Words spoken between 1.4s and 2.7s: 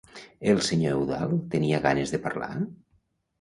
tenia ganes de parlar?